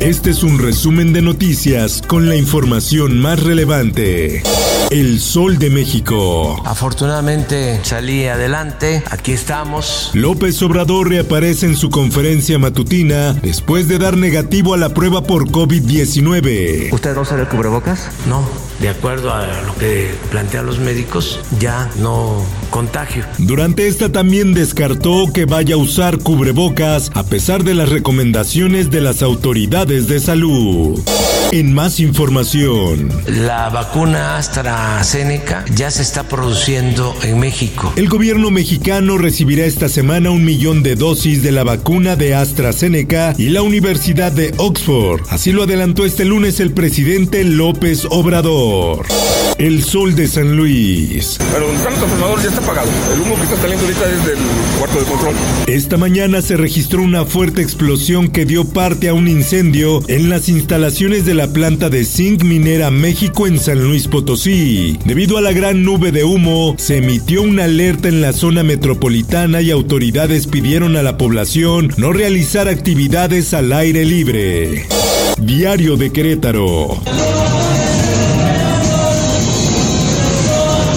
[0.00, 4.42] Este es un resumen de noticias con la información más relevante.
[4.88, 6.62] El Sol de México.
[6.64, 10.10] Afortunadamente salí adelante, aquí estamos.
[10.14, 15.50] López Obrador reaparece en su conferencia matutina después de dar negativo a la prueba por
[15.50, 16.94] COVID-19.
[16.94, 18.08] ¿Usted no usa el cubrebocas?
[18.26, 18.42] No,
[18.80, 23.24] de acuerdo a lo que plantean los médicos, ya no contagio.
[23.38, 29.00] Durante esta también descartó que vaya a usar cubrebocas a pesar de las recomendaciones de
[29.00, 31.00] las autoridades de salud.
[31.52, 33.10] En más información.
[33.26, 37.92] La vacuna AstraZeneca ya se está produciendo en México.
[37.96, 43.34] El gobierno mexicano recibirá esta semana un millón de dosis de la vacuna de AstraZeneca
[43.36, 45.22] y la Universidad de Oxford.
[45.28, 48.69] Así lo adelantó este lunes el presidente López Obrador.
[49.58, 51.38] El sol de San Luis.
[51.52, 52.88] Pero el transformador ya está apagado.
[53.12, 54.38] El humo que está saliendo ahorita es del
[54.78, 55.34] cuarto de control.
[55.66, 60.48] Esta mañana se registró una fuerte explosión que dio parte a un incendio en las
[60.48, 64.98] instalaciones de la planta de zinc minera México en San Luis Potosí.
[65.04, 69.62] Debido a la gran nube de humo, se emitió una alerta en la zona metropolitana
[69.62, 74.86] y autoridades pidieron a la población no realizar actividades al aire libre.
[75.38, 77.00] Diario de Querétaro.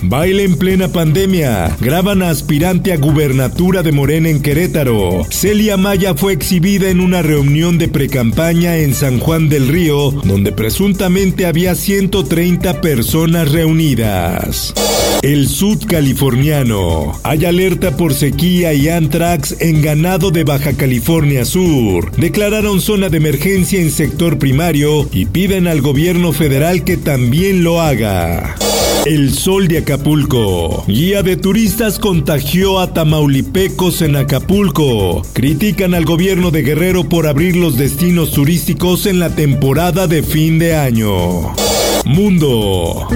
[0.06, 1.78] Baile en plena pandemia.
[1.80, 5.26] Graban a aspirante a gubernatura de Morena en Querétaro.
[5.30, 10.52] Celia Maya fue exhibida en una reunión de precampaña en San Juan del Río, donde
[10.52, 14.74] presuntamente había 130 personas reunidas.
[15.22, 17.18] El sud californiano.
[17.24, 22.12] Hay alerta por sequía y antrax en ganado de Baja California Sur.
[22.18, 27.80] Declararon zona de emergencia en sector primario y piden al gobierno federal que también lo
[27.80, 28.58] haga.
[29.06, 30.86] El Sol de Acapulco.
[30.88, 35.24] Guía de turistas contagió a tamaulipecos en Acapulco.
[35.34, 40.58] Critican al gobierno de Guerrero por abrir los destinos turísticos en la temporada de fin
[40.58, 41.54] de año.
[42.06, 43.08] Mundo.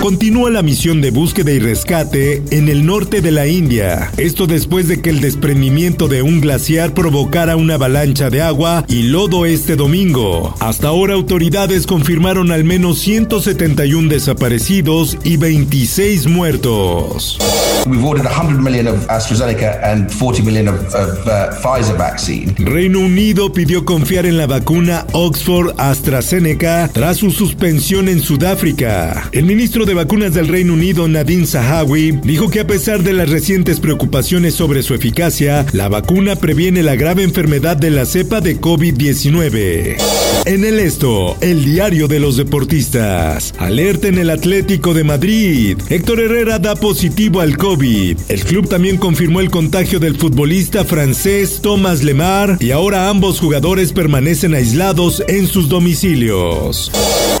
[0.00, 4.10] Continúa la misión de búsqueda y rescate en el norte de la India.
[4.16, 9.04] Esto después de que el desprendimiento de un glaciar provocara una avalancha de agua y
[9.04, 10.54] lodo este domingo.
[10.60, 17.38] Hasta ahora autoridades confirmaron al menos 171 desaparecidos y 26 muertos.
[17.86, 22.54] We've ordered 100 million of AstraZeneca and 40 million of, of uh, Pfizer vaccine.
[22.58, 29.28] Reino Unido pidió confiar en la vacuna Oxford AstraZeneca tras su suspensión en Sudáfrica.
[29.32, 33.28] El ministro de Vacunas del Reino Unido, Nadine Zahawi, dijo que a pesar de las
[33.28, 38.58] recientes preocupaciones sobre su eficacia, la vacuna previene la grave enfermedad de la cepa de
[38.58, 39.98] COVID-19.
[40.46, 43.52] En el esto, el diario de los deportistas.
[43.58, 45.76] Alerta en el Atlético de Madrid.
[45.90, 48.18] Héctor Herrera da positivo al COVID.
[48.28, 53.92] El club también confirmó el contagio del futbolista francés Thomas Lemar y ahora ambos jugadores
[54.30, 56.92] permanecen aislados en sus domicilios.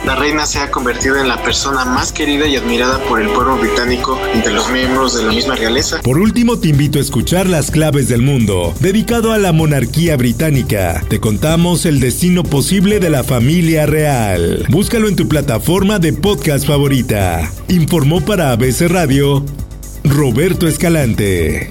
[0.04, 3.58] La reina se ha convertido en la persona más querida y admirada por el pueblo
[3.58, 6.00] británico entre los miembros de la misma realeza.
[6.02, 11.04] Por último, te invito a escuchar Las Claves del Mundo, dedicado a la monarquía británica.
[11.08, 14.66] Te contamos el destino posible de la familia real.
[14.68, 17.52] Búscalo en tu plataforma de podcast favorita.
[17.68, 19.44] Informó para ABC Radio
[20.02, 21.70] Roberto Escalante.